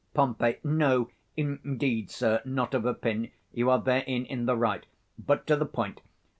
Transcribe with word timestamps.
Pom. 0.15 0.35
No, 0.63 1.11
indeed, 1.37 2.09
sir, 2.09 2.41
not 2.43 2.73
of 2.73 2.85
a 2.87 2.93
pin; 2.95 3.29
you 3.53 3.69
are 3.69 3.77
therein 3.79 4.25
in 4.25 4.47
the 4.47 4.57
right: 4.57 4.87
but 5.23 5.45
to 5.45 5.55
the 5.55 5.67
point. 5.67 6.01